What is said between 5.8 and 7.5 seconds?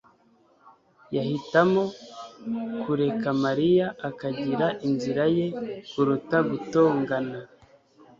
kuruta gutongana.